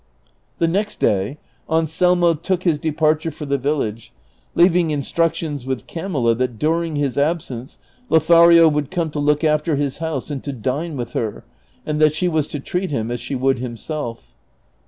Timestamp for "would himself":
13.35-14.33